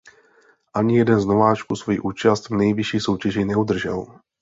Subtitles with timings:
[0.73, 4.19] Ani jeden z nováčků svoji účast v nejvyšší soutěži neudržel.